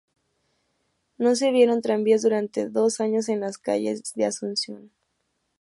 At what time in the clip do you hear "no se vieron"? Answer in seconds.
1.19-1.83